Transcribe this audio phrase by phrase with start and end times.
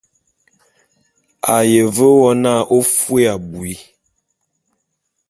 [1.53, 3.73] A ye ve wo n'a ô fôé abui.